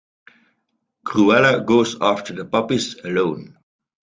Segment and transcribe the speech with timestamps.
[1.05, 3.55] Cruella goes after the puppies alone.